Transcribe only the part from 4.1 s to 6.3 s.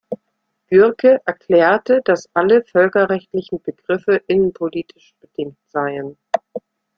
„innenpolitisch bedingt“ seien.